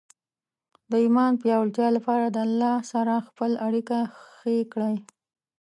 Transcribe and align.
د 0.91 0.93
ایمان 1.05 1.31
پیاوړتیا 1.41 1.87
لپاره 1.97 2.25
د 2.29 2.37
الله 2.47 2.75
سره 2.91 3.25
خپل 3.27 3.51
اړیکه 3.67 3.99
ښې 4.37 4.57
کړئ. 4.73 4.95